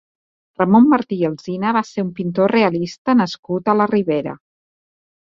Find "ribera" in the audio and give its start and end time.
3.93-4.33